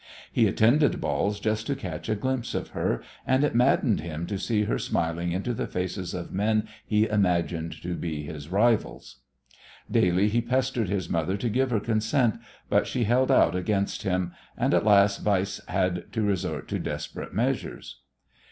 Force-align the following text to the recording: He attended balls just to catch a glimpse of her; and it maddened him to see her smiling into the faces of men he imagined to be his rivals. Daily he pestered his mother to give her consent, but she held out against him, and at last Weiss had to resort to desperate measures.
He 0.33 0.47
attended 0.47 0.99
balls 0.99 1.39
just 1.39 1.67
to 1.67 1.75
catch 1.75 2.09
a 2.09 2.15
glimpse 2.15 2.55
of 2.55 2.69
her; 2.69 3.03
and 3.27 3.43
it 3.43 3.53
maddened 3.53 3.99
him 3.99 4.25
to 4.25 4.39
see 4.39 4.63
her 4.63 4.79
smiling 4.79 5.31
into 5.31 5.53
the 5.53 5.67
faces 5.67 6.15
of 6.15 6.31
men 6.33 6.67
he 6.83 7.07
imagined 7.07 7.73
to 7.83 7.93
be 7.93 8.23
his 8.23 8.49
rivals. 8.49 9.17
Daily 9.91 10.27
he 10.27 10.41
pestered 10.41 10.89
his 10.89 11.07
mother 11.07 11.37
to 11.37 11.49
give 11.49 11.69
her 11.69 11.79
consent, 11.79 12.39
but 12.67 12.87
she 12.87 13.03
held 13.03 13.29
out 13.29 13.55
against 13.55 14.01
him, 14.01 14.31
and 14.57 14.73
at 14.73 14.85
last 14.85 15.23
Weiss 15.23 15.61
had 15.67 16.11
to 16.13 16.23
resort 16.23 16.67
to 16.69 16.79
desperate 16.79 17.35
measures. 17.35 17.99